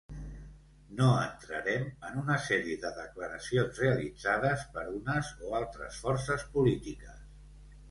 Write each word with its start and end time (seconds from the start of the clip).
No 1.01 1.09
entrarem 1.25 1.85
en 2.07 2.17
una 2.21 2.37
sèrie 2.45 2.79
de 2.87 2.91
declaracions 3.01 3.83
realitzades 3.85 4.65
per 4.79 4.87
unes 5.03 5.31
o 5.47 5.55
altres 5.61 6.03
forces 6.09 6.51
polítiques. 6.59 7.25